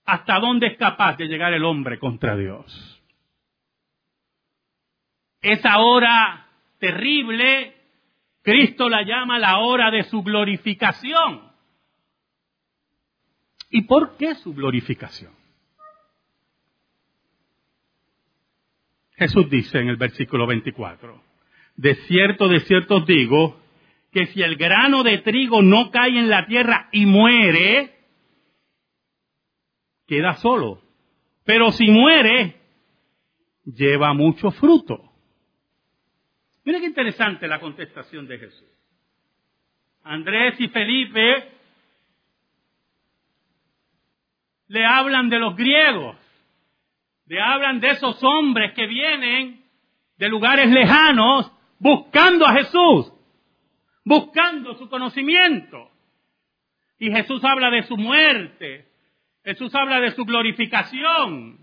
¿Hasta 0.07 0.41
dónde 0.41 0.69
es 0.69 0.79
capaz 0.79 1.19
de 1.19 1.27
llegar 1.27 1.53
el 1.53 1.67
hombre 1.67 1.99
contra 1.99 2.35
Dios? 2.35 3.03
Esa 5.43 5.79
hora 5.79 6.49
terrible, 6.79 7.77
Cristo 8.41 8.89
la 8.89 9.03
llama 9.03 9.39
la 9.39 9.59
hora 9.59 9.91
de 9.91 10.05
su 10.05 10.23
glorificación. 10.23 11.48
¿Y 13.71 13.83
por 13.83 14.17
qué 14.17 14.35
su 14.37 14.55
glorificación? 14.55 15.33
Jesús 19.17 19.51
dice 19.51 19.79
en 19.79 19.89
el 19.89 19.97
versículo 19.97 20.47
24, 20.47 21.21
de 21.77 21.95
cierto, 22.07 22.49
de 22.49 22.61
cierto 22.61 22.97
os 22.97 23.07
digo, 23.07 23.61
que 24.13 24.27
si 24.27 24.43
el 24.43 24.57
grano 24.57 25.03
de 25.03 25.19
trigo 25.19 25.61
no 25.61 25.91
cae 25.91 26.19
en 26.19 26.29
la 26.29 26.47
tierra 26.47 26.89
y 26.93 27.05
muere, 27.05 27.99
queda 30.07 30.37
solo. 30.37 30.83
Pero 31.45 31.73
si 31.73 31.89
muere, 31.91 32.61
lleva 33.65 34.15
mucho 34.15 34.51
fruto. 34.53 35.13
Mira 36.65 36.81
qué 36.81 36.87
interesante 36.87 37.49
la 37.49 37.61
contestación 37.61 38.27
de 38.27 38.39
Jesús. 38.39 38.69
Andrés 40.05 40.55
y 40.61 40.69
Felipe 40.69 41.58
le 44.69 44.85
hablan 44.85 45.29
de 45.29 45.39
los 45.39 45.57
griegos, 45.57 46.17
le 47.27 47.41
hablan 47.41 47.81
de 47.81 47.91
esos 47.91 48.23
hombres 48.23 48.73
que 48.75 48.87
vienen 48.87 49.65
de 50.17 50.29
lugares 50.29 50.71
lejanos 50.71 51.51
buscando 51.79 52.47
a 52.47 52.53
Jesús, 52.53 53.13
buscando 54.05 54.75
su 54.75 54.89
conocimiento. 54.89 55.91
Y 56.99 57.11
Jesús 57.11 57.43
habla 57.45 57.71
de 57.71 57.85
su 57.85 57.97
muerte, 57.97 58.87
Jesús 59.45 59.75
habla 59.75 60.01
de 60.01 60.11
su 60.13 60.25
glorificación. 60.25 61.59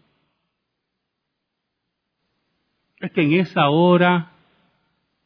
Es 2.99 3.11
que 3.11 3.21
en 3.21 3.33
esa 3.33 3.69
hora, 3.69 4.31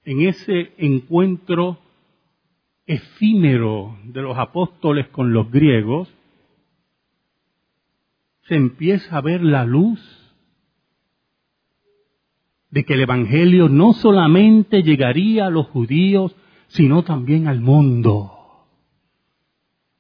en 0.04 0.28
ese 0.28 0.74
encuentro 0.78 1.80
efímero 2.88 3.98
de 4.06 4.22
los 4.22 4.38
apóstoles 4.38 5.08
con 5.10 5.32
los 5.32 5.52
griegos, 5.52 6.12
se 8.50 8.56
empieza 8.56 9.16
a 9.16 9.22
ver 9.22 9.44
la 9.44 9.64
luz 9.64 10.02
de 12.72 12.84
que 12.84 12.96
el 12.96 13.02
Evangelio 13.02 13.70
no 13.70 13.94
solamente 13.94 14.82
llegaría 14.82 15.46
a 15.46 15.50
los 15.52 15.68
judíos, 15.68 16.36
sino 16.68 17.04
también 17.04 17.48
al 17.48 17.60
mundo. 17.62 18.68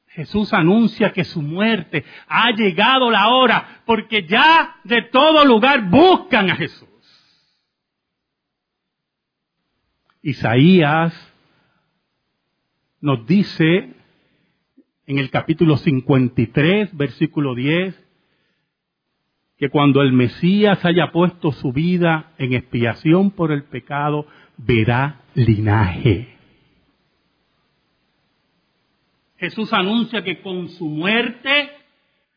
Jesús 0.07 0.51
anuncia 0.51 1.13
que 1.13 1.25
su 1.25 1.43
muerte 1.43 2.03
ha 2.27 2.49
llegado 2.51 3.11
la 3.11 3.29
hora, 3.29 3.83
porque 3.85 4.23
ya 4.23 4.77
de 4.83 5.03
todo 5.03 5.45
lugar 5.45 5.87
buscan 5.87 6.49
a 6.49 6.55
Jesús. 6.55 6.89
Isaías 10.23 11.13
nos 12.99 13.27
dice 13.27 13.93
en 15.05 15.19
el 15.19 15.29
capítulo 15.29 15.77
53, 15.77 16.97
versículo 16.97 17.53
10, 17.53 18.08
que 19.59 19.69
cuando 19.69 20.01
el 20.01 20.13
Mesías 20.13 20.83
haya 20.85 21.11
puesto 21.11 21.51
su 21.51 21.73
vida 21.73 22.31
en 22.37 22.53
expiación 22.53 23.31
por 23.31 23.51
el 23.51 23.65
pecado, 23.65 24.25
verá 24.55 25.19
linaje. 25.35 26.37
Jesús 29.37 29.71
anuncia 29.73 30.23
que 30.23 30.41
con 30.41 30.69
su 30.69 30.87
muerte, 30.87 31.71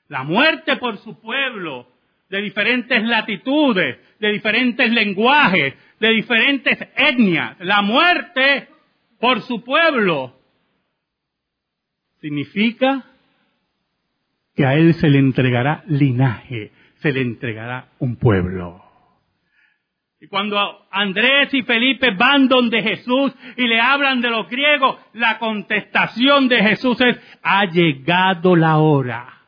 la 0.08 0.24
muerte 0.24 0.76
por 0.76 0.98
su 0.98 1.20
pueblo, 1.20 1.86
de 2.28 2.42
diferentes 2.42 3.04
latitudes, 3.04 3.98
de 4.18 4.32
diferentes 4.32 4.90
lenguajes, 4.90 5.74
de 6.00 6.08
diferentes 6.10 6.76
etnias, 6.96 7.56
la 7.60 7.82
muerte 7.82 8.68
por 9.20 9.42
su 9.42 9.62
pueblo, 9.62 10.34
significa 12.20 13.04
que 14.56 14.66
a 14.66 14.74
él 14.74 14.94
se 14.94 15.08
le 15.08 15.18
entregará 15.18 15.84
linaje, 15.86 16.72
se 17.02 17.12
le 17.12 17.20
entregará 17.20 17.88
un 17.98 18.16
pueblo. 18.16 18.80
Y 20.20 20.28
cuando 20.28 20.86
Andrés 20.92 21.52
y 21.52 21.62
Felipe 21.64 22.12
van 22.12 22.46
donde 22.46 22.80
Jesús 22.80 23.32
y 23.56 23.66
le 23.66 23.80
hablan 23.80 24.20
de 24.20 24.30
los 24.30 24.48
griegos, 24.48 24.96
la 25.14 25.38
contestación 25.38 26.48
de 26.48 26.62
Jesús 26.62 27.00
es, 27.00 27.20
ha 27.42 27.64
llegado 27.64 28.54
la 28.54 28.78
hora 28.78 29.42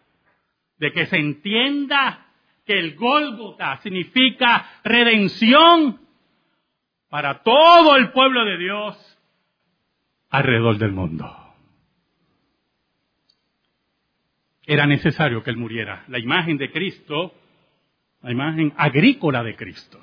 de 0.79 0.93
que 0.93 1.07
se 1.07 1.17
entienda 1.17 2.27
que 2.67 2.77
el 2.77 2.97
Gólgota 2.97 3.77
significa 3.83 4.67
redención 4.83 6.01
para 7.09 7.45
todo 7.45 7.95
el 7.97 8.11
pueblo 8.11 8.45
de 8.45 8.59
Dios 8.59 9.19
alrededor 10.31 10.79
del 10.79 10.91
mundo. 10.91 11.45
Era 14.67 14.87
necesario 14.87 15.45
que 15.45 15.51
Él 15.51 15.57
muriera. 15.57 16.05
La 16.09 16.19
imagen 16.19 16.59
de 16.59 16.73
Cristo 16.73 17.33
la 18.25 18.33
imagen 18.33 18.73
agrícola 18.77 19.43
de 19.43 19.55
Cristo. 19.55 20.01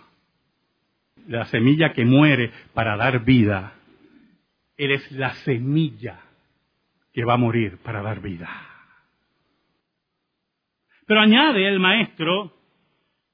La 1.28 1.46
semilla 1.46 1.92
que 1.92 2.06
muere 2.06 2.52
para 2.74 2.96
dar 2.96 3.26
vida. 3.26 3.74
Él 4.78 4.92
es 4.92 5.12
la 5.12 5.34
semilla 5.34 6.20
que 7.14 7.26
va 7.26 7.34
a 7.34 7.38
morir 7.38 7.80
para 7.84 8.02
dar 8.04 8.22
vida. 8.22 8.48
Pero 11.08 11.20
añade 11.20 11.68
el 11.68 11.80
maestro, 11.80 12.54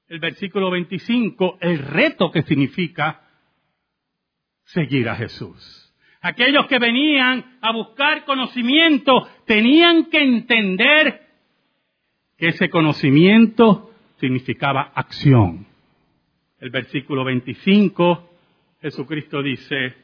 el 0.08 0.20
versículo 0.20 0.70
25, 0.70 1.58
el 1.60 1.78
reto 1.78 2.30
que 2.30 2.42
significa 2.42 3.20
seguir 4.64 5.08
a 5.10 5.16
Jesús. 5.16 5.94
Aquellos 6.22 6.66
que 6.66 6.78
venían 6.78 7.58
a 7.60 7.72
buscar 7.72 8.24
conocimiento 8.24 9.28
tenían 9.46 10.06
que 10.06 10.22
entender 10.22 11.26
que 12.38 12.48
ese 12.48 12.70
conocimiento 12.70 13.87
significaba 14.18 14.92
acción. 14.94 15.66
El 16.60 16.70
versículo 16.70 17.24
25, 17.24 18.30
Jesucristo 18.80 19.42
dice, 19.42 19.94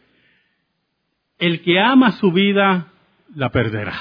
el 1.38 1.62
que 1.62 1.81
ama 1.81 2.12
su 2.12 2.33
vida, 2.33 2.92
la 3.35 3.50
perderá. 3.50 3.94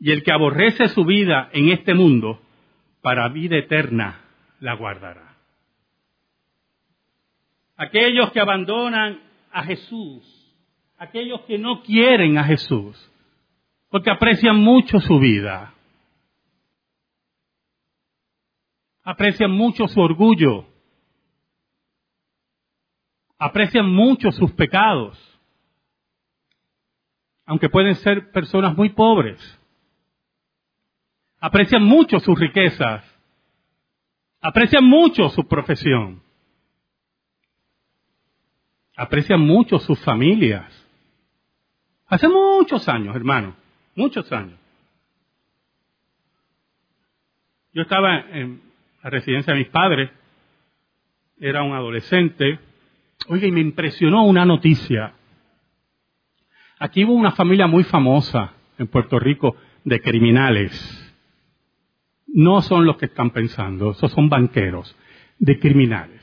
Y 0.00 0.10
el 0.10 0.22
que 0.22 0.32
aborrece 0.32 0.88
su 0.88 1.04
vida 1.04 1.50
en 1.52 1.68
este 1.68 1.94
mundo, 1.94 2.40
para 3.02 3.28
vida 3.28 3.56
eterna, 3.56 4.20
la 4.60 4.74
guardará. 4.74 5.36
Aquellos 7.76 8.32
que 8.32 8.40
abandonan 8.40 9.20
a 9.50 9.64
Jesús, 9.64 10.24
aquellos 10.98 11.42
que 11.42 11.58
no 11.58 11.82
quieren 11.82 12.38
a 12.38 12.44
Jesús, 12.44 13.10
porque 13.90 14.10
aprecian 14.10 14.56
mucho 14.56 15.00
su 15.00 15.18
vida, 15.18 15.71
aprecian 19.02 19.50
mucho 19.50 19.88
su 19.88 20.00
orgullo, 20.00 20.66
aprecian 23.38 23.88
mucho 23.88 24.30
sus 24.30 24.52
pecados, 24.52 25.18
aunque 27.44 27.68
pueden 27.68 27.96
ser 27.96 28.30
personas 28.30 28.76
muy 28.76 28.90
pobres, 28.90 29.40
aprecian 31.40 31.82
mucho 31.82 32.20
sus 32.20 32.38
riquezas, 32.38 33.04
aprecian 34.40 34.84
mucho 34.84 35.28
su 35.30 35.46
profesión, 35.48 36.22
aprecian 38.96 39.40
mucho 39.40 39.78
sus 39.78 39.98
familias. 40.04 40.78
Hace 42.06 42.28
muchos 42.28 42.88
años, 42.88 43.16
hermano, 43.16 43.56
muchos 43.96 44.30
años. 44.30 44.58
Yo 47.72 47.82
estaba 47.82 48.20
en, 48.20 48.71
la 49.02 49.10
residencia 49.10 49.52
de 49.52 49.58
mis 49.60 49.68
padres, 49.68 50.10
era 51.38 51.62
un 51.62 51.72
adolescente. 51.72 52.58
Oiga, 53.28 53.46
y 53.46 53.52
me 53.52 53.60
impresionó 53.60 54.24
una 54.24 54.44
noticia. 54.44 55.14
Aquí 56.78 57.04
hubo 57.04 57.12
una 57.14 57.32
familia 57.32 57.66
muy 57.66 57.84
famosa 57.84 58.54
en 58.78 58.86
Puerto 58.86 59.18
Rico 59.18 59.56
de 59.84 60.00
criminales. 60.00 60.98
No 62.28 62.62
son 62.62 62.86
los 62.86 62.96
que 62.96 63.06
están 63.06 63.30
pensando, 63.30 63.90
esos 63.90 64.10
son 64.12 64.28
banqueros, 64.28 64.96
de 65.38 65.58
criminales. 65.58 66.20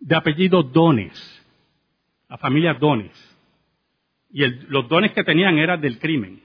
De 0.00 0.14
apellido 0.14 0.62
Dones, 0.62 1.44
la 2.28 2.38
familia 2.38 2.74
Dones. 2.74 3.12
Y 4.30 4.44
los 4.68 4.88
dones 4.88 5.12
que 5.12 5.22
tenían 5.22 5.58
eran 5.58 5.80
del 5.80 5.98
crimen. 5.98 6.42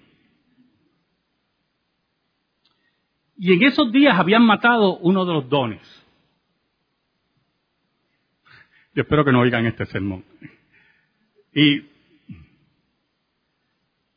Y 3.42 3.54
en 3.54 3.64
esos 3.64 3.90
días 3.94 4.20
habían 4.20 4.46
matado 4.46 4.98
uno 4.98 5.24
de 5.24 5.34
los 5.34 5.48
dones. 5.48 5.82
Yo 8.94 9.04
espero 9.04 9.24
que 9.24 9.32
no 9.32 9.40
oigan 9.40 9.66
este 9.66 9.86
sermón. 9.86 10.26
Y, 11.54 11.88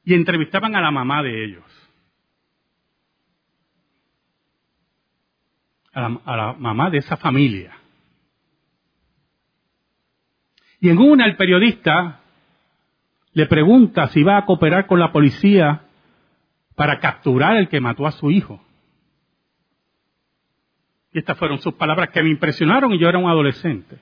entrevistaban 0.05 0.75
a 0.75 0.81
la 0.81 0.91
mamá 0.91 1.23
de 1.23 1.45
ellos. 1.45 1.65
A 5.93 6.01
la, 6.01 6.21
a 6.25 6.37
la 6.37 6.53
mamá 6.55 6.91
de 6.91 6.99
esa 6.99 7.17
familia. 7.17 7.79
Y 10.81 10.89
en 10.89 10.99
una 10.99 11.27
el 11.27 11.37
periodista 11.37 12.23
le 13.35 13.47
pregunta 13.47 14.09
si 14.09 14.25
va 14.25 14.39
a 14.39 14.47
cooperar 14.47 14.89
con 14.89 14.99
la 14.99 15.13
policía 15.13 15.85
para 16.75 16.99
capturar 16.99 17.57
al 17.57 17.69
que 17.69 17.81
mató 17.81 18.05
a 18.05 18.11
su 18.11 18.33
hijo. 18.33 18.61
Y 21.13 21.19
estas 21.19 21.39
fueron 21.39 21.59
sus 21.61 21.75
palabras 21.75 22.11
que 22.11 22.23
me 22.23 22.31
impresionaron 22.31 22.93
y 22.93 22.99
yo 22.99 23.09
era 23.09 23.19
un 23.19 23.29
adolescente. 23.29 23.99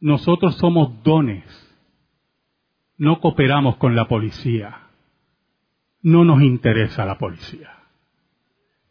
Nosotros 0.00 0.56
somos 0.56 1.02
dones. 1.02 1.44
No 2.96 3.20
cooperamos 3.20 3.76
con 3.76 3.96
la 3.96 4.06
policía. 4.06 4.82
No 6.02 6.24
nos 6.24 6.42
interesa 6.42 7.04
la 7.04 7.18
policía. 7.18 7.70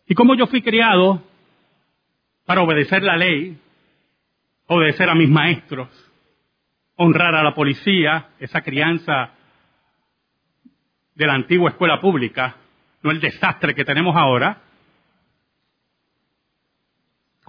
Y 0.05 0.15
como 0.15 0.35
yo 0.35 0.47
fui 0.47 0.61
criado 0.61 1.23
para 2.45 2.61
obedecer 2.61 3.03
la 3.03 3.15
ley, 3.15 3.57
obedecer 4.67 5.09
a 5.09 5.15
mis 5.15 5.29
maestros, 5.29 5.87
honrar 6.95 7.35
a 7.35 7.43
la 7.43 7.53
policía, 7.53 8.29
esa 8.39 8.61
crianza 8.61 9.31
de 11.15 11.27
la 11.27 11.33
antigua 11.33 11.69
escuela 11.69 12.01
pública, 12.01 12.57
no 13.01 13.11
el 13.11 13.19
desastre 13.19 13.73
que 13.73 13.85
tenemos 13.85 14.15
ahora, 14.15 14.61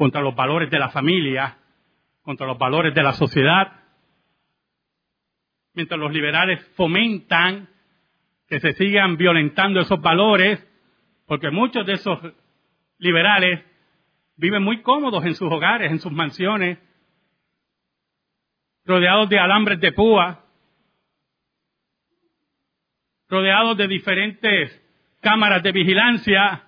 contra 0.01 0.23
los 0.23 0.35
valores 0.35 0.71
de 0.71 0.79
la 0.79 0.89
familia, 0.89 1.59
contra 2.23 2.47
los 2.47 2.57
valores 2.57 2.95
de 2.95 3.03
la 3.03 3.13
sociedad, 3.13 3.83
mientras 5.75 6.01
los 6.01 6.11
liberales 6.11 6.67
fomentan 6.75 7.69
que 8.49 8.61
se 8.61 8.73
sigan 8.73 9.19
violentando 9.19 9.79
esos 9.79 10.01
valores, 10.01 10.67
porque 11.27 11.51
muchos 11.51 11.85
de 11.85 11.93
esos 11.93 12.19
liberales 12.97 13.63
viven 14.37 14.63
muy 14.63 14.81
cómodos 14.81 15.23
en 15.27 15.35
sus 15.35 15.53
hogares, 15.53 15.93
en 15.93 16.01
sus 16.01 16.13
mansiones, 16.13 16.79
rodeados 18.87 19.29
de 19.29 19.39
alambres 19.39 19.81
de 19.81 19.93
púa, 19.93 20.47
rodeados 23.29 23.77
de 23.77 23.87
diferentes 23.87 24.83
cámaras 25.21 25.63
de 25.63 25.73
vigilancia, 25.73 26.65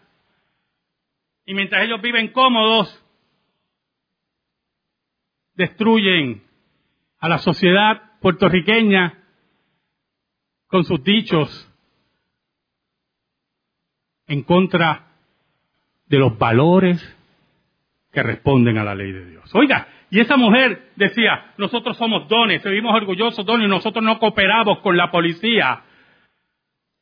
y 1.46 1.54
mientras 1.54 1.82
ellos 1.84 2.02
viven 2.02 2.28
cómodos, 2.28 3.01
destruyen 5.54 6.42
a 7.18 7.28
la 7.28 7.38
sociedad 7.38 8.18
puertorriqueña 8.20 9.18
con 10.66 10.84
sus 10.84 11.02
dichos 11.04 11.68
en 14.26 14.42
contra 14.42 15.08
de 16.06 16.18
los 16.18 16.38
valores 16.38 17.18
que 18.12 18.22
responden 18.22 18.78
a 18.78 18.84
la 18.84 18.94
ley 18.94 19.12
de 19.12 19.26
Dios. 19.26 19.54
Oiga, 19.54 19.88
y 20.10 20.20
esa 20.20 20.36
mujer 20.36 20.92
decía, 20.96 21.54
nosotros 21.56 21.96
somos 21.96 22.28
dones, 22.28 22.62
vivimos 22.62 22.94
orgullosos 22.94 23.44
dones, 23.46 23.68
nosotros 23.68 24.04
no 24.04 24.18
cooperamos 24.18 24.80
con 24.80 24.96
la 24.96 25.10
policía. 25.10 25.82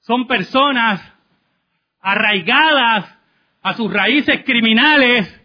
Son 0.01 0.27
personas 0.27 1.01
arraigadas 2.01 3.19
a 3.63 3.75
sus 3.75 3.93
raíces 3.93 4.45
criminales 4.45 5.40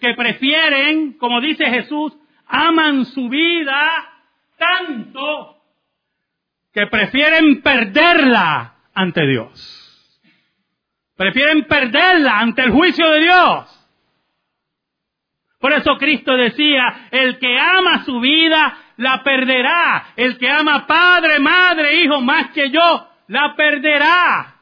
que 0.00 0.14
prefieren, 0.14 1.14
como 1.14 1.40
dice 1.40 1.66
Jesús, 1.66 2.12
aman 2.46 3.04
su 3.06 3.28
vida 3.28 4.12
tanto 4.56 5.56
que 6.72 6.86
prefieren 6.86 7.62
perderla 7.62 8.74
ante 8.94 9.26
Dios. 9.26 10.20
Prefieren 11.16 11.64
perderla 11.64 12.38
ante 12.38 12.62
el 12.62 12.70
juicio 12.70 13.10
de 13.10 13.20
Dios. 13.20 13.72
Por 15.58 15.72
eso 15.72 15.96
Cristo 15.96 16.36
decía, 16.36 17.08
el 17.10 17.38
que 17.38 17.58
ama 17.58 18.04
su 18.04 18.20
vida, 18.20 18.76
la 18.98 19.22
perderá. 19.22 20.08
El 20.16 20.36
que 20.38 20.50
ama 20.50 20.86
padre, 20.86 21.38
madre, 21.40 22.02
hijo, 22.02 22.20
más 22.20 22.50
que 22.50 22.70
yo, 22.70 23.08
la 23.28 23.54
perderá. 23.56 24.54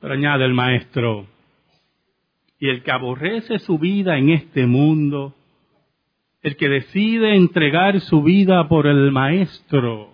Pero 0.00 0.14
añade 0.14 0.44
el 0.44 0.54
maestro, 0.54 1.26
y 2.58 2.68
el 2.68 2.82
que 2.82 2.90
aborrece 2.90 3.58
su 3.60 3.78
vida 3.78 4.18
en 4.18 4.30
este 4.30 4.66
mundo, 4.66 5.34
el 6.42 6.56
que 6.56 6.68
decide 6.68 7.34
entregar 7.34 8.00
su 8.00 8.22
vida 8.22 8.68
por 8.68 8.86
el 8.86 9.10
Maestro, 9.12 10.12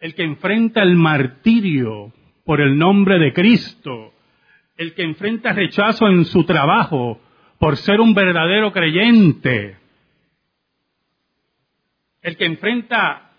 el 0.00 0.14
que 0.14 0.22
enfrenta 0.22 0.82
el 0.82 0.94
martirio 0.94 2.12
por 2.44 2.60
el 2.60 2.78
nombre 2.78 3.18
de 3.18 3.32
Cristo, 3.32 4.12
el 4.76 4.94
que 4.94 5.02
enfrenta 5.02 5.52
rechazo 5.52 6.06
en 6.06 6.24
su 6.24 6.44
trabajo 6.44 7.20
por 7.58 7.76
ser 7.76 8.00
un 8.00 8.14
verdadero 8.14 8.72
creyente, 8.72 9.76
el 12.22 12.36
que 12.36 12.44
enfrenta 12.44 13.32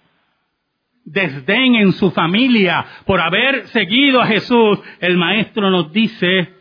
desdén 1.05 1.75
en 1.75 1.93
su 1.93 2.11
familia 2.11 2.85
por 3.05 3.21
haber 3.21 3.67
seguido 3.69 4.21
a 4.21 4.27
Jesús, 4.27 4.79
el 4.99 5.17
Maestro 5.17 5.69
nos 5.69 5.91
dice, 5.91 6.58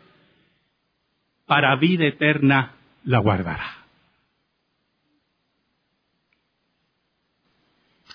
para 1.49 1.75
vida 1.77 2.05
eterna 2.05 2.75
la 3.05 3.17
guardará. 3.17 3.65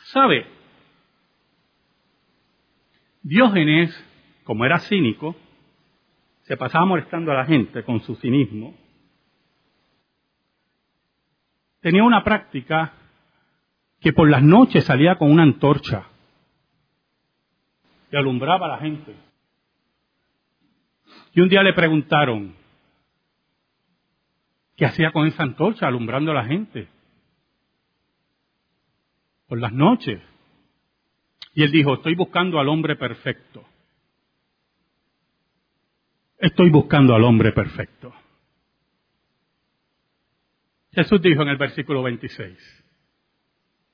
¿Sabe? 0.04 0.46
Diógenes, 3.22 3.92
como 4.44 4.64
era 4.64 4.78
cínico, 4.78 5.34
se 6.42 6.56
pasaba 6.56 6.84
molestando 6.84 7.32
a 7.32 7.34
la 7.34 7.44
gente 7.44 7.82
con 7.82 7.98
su 8.02 8.14
cinismo. 8.14 8.72
Tenía 11.80 12.04
una 12.04 12.22
práctica 12.22 12.92
que 14.00 14.12
por 14.12 14.30
las 14.30 14.44
noches 14.44 14.84
salía 14.84 15.18
con 15.18 15.32
una 15.32 15.42
antorcha 15.42 16.04
y 18.12 18.16
alumbraba 18.16 18.66
a 18.66 18.76
la 18.76 18.78
gente. 18.78 19.12
Y 21.32 21.40
un 21.40 21.48
día 21.48 21.64
le 21.64 21.72
preguntaron, 21.72 22.62
¿Qué 24.76 24.84
hacía 24.84 25.12
con 25.12 25.26
esa 25.26 25.42
antorcha 25.42 25.86
alumbrando 25.86 26.32
a 26.32 26.34
la 26.34 26.44
gente? 26.44 26.88
Por 29.46 29.60
las 29.60 29.72
noches. 29.72 30.20
Y 31.54 31.62
él 31.62 31.70
dijo, 31.70 31.94
estoy 31.94 32.14
buscando 32.14 32.58
al 32.58 32.68
hombre 32.68 32.96
perfecto. 32.96 33.64
Estoy 36.38 36.70
buscando 36.70 37.14
al 37.14 37.22
hombre 37.22 37.52
perfecto. 37.52 38.12
Jesús 40.92 41.22
dijo 41.22 41.42
en 41.42 41.48
el 41.48 41.56
versículo 41.56 42.02
26, 42.02 42.84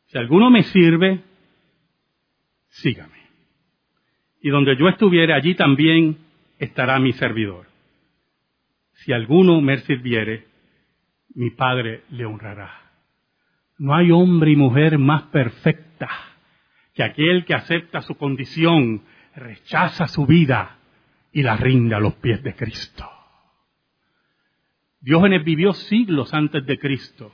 si 0.06 0.18
alguno 0.18 0.50
me 0.50 0.62
sirve, 0.64 1.22
sígame. 2.68 3.20
Y 4.42 4.50
donde 4.50 4.76
yo 4.76 4.88
estuviere, 4.88 5.32
allí 5.32 5.54
también 5.54 6.18
estará 6.58 6.98
mi 6.98 7.12
servidor. 7.12 7.66
Si 8.92 9.12
alguno 9.12 9.60
me 9.60 9.78
sirviere, 9.78 10.49
mi 11.34 11.50
Padre 11.50 12.04
le 12.10 12.24
honrará. 12.24 12.72
No 13.78 13.94
hay 13.94 14.10
hombre 14.10 14.50
y 14.50 14.56
mujer 14.56 14.98
más 14.98 15.24
perfecta 15.24 16.08
que 16.94 17.02
aquel 17.02 17.44
que 17.44 17.54
acepta 17.54 18.02
su 18.02 18.16
condición, 18.16 19.02
rechaza 19.34 20.06
su 20.06 20.26
vida 20.26 20.78
y 21.32 21.42
la 21.42 21.56
rinde 21.56 21.94
a 21.94 22.00
los 22.00 22.14
pies 22.16 22.42
de 22.42 22.54
Cristo. 22.54 23.08
Diógenes 25.00 25.44
vivió 25.44 25.72
siglos 25.72 26.34
antes 26.34 26.66
de 26.66 26.78
Cristo. 26.78 27.32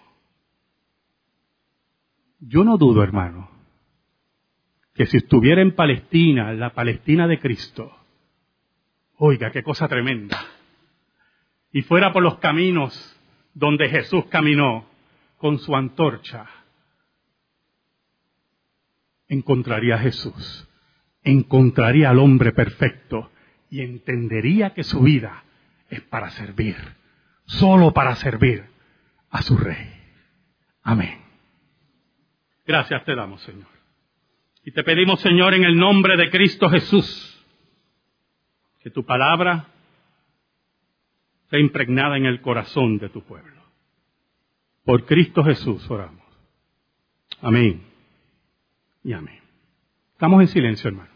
Yo 2.39 2.63
no 2.63 2.77
dudo, 2.77 3.03
hermano, 3.03 3.51
que 4.95 5.07
si 5.07 5.17
estuviera 5.17 5.63
en 5.63 5.75
Palestina, 5.75 6.53
la 6.53 6.75
Palestina 6.75 7.27
de 7.27 7.41
Cristo, 7.41 7.93
oiga, 9.17 9.51
qué 9.51 9.63
cosa 9.63 9.89
tremenda, 9.89 10.39
y 11.73 11.83
fuera 11.83 12.13
por 12.13 12.23
los 12.23 12.39
caminos 12.39 13.16
donde 13.57 13.89
Jesús 13.89 14.27
caminó 14.27 14.87
con 15.39 15.59
su 15.59 15.75
antorcha, 15.75 16.47
encontraría 19.29 19.95
a 19.95 19.99
Jesús, 19.99 20.69
encontraría 21.23 22.11
al 22.11 22.19
hombre 22.19 22.53
perfecto 22.53 23.31
y 23.71 23.81
entendería 23.81 24.75
que 24.75 24.85
su 24.85 25.01
vida 25.01 25.43
es 25.89 26.03
para 26.03 26.29
servir, 26.33 26.77
solo 27.47 27.93
para 27.93 28.15
servir 28.17 28.67
a 29.31 29.41
su 29.41 29.57
rey. 29.57 29.91
Amén. 30.83 31.19
Gracias 32.67 33.07
te 33.07 33.15
damos, 33.15 33.41
Señor. 33.41 33.69
Y 34.65 34.73
te 34.73 34.85
pedimos, 34.85 35.19
Señor, 35.21 35.55
en 35.55 35.65
el 35.65 35.79
nombre 35.79 36.19
de 36.19 36.29
Cristo 36.29 36.69
Jesús, 36.69 37.43
que 38.81 38.91
tu 38.91 39.03
palabra 39.07 39.69
sea 41.51 41.61
impregnada 41.61 42.17
en 42.17 42.27
el 42.27 42.41
corazón 42.41 42.99
de 42.99 43.09
tu 43.09 43.23
pueblo. 43.23 43.63
Por 44.85 45.05
Cristo 45.05 45.43
Jesús 45.43 45.89
oramos. 45.91 46.25
Amén. 47.41 47.83
Y 49.03 49.13
amén. 49.13 49.41
Estamos 50.13 50.41
en 50.41 50.49
silencio, 50.49 50.89
hermano. 50.89 51.16